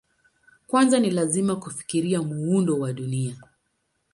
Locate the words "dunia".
2.93-3.37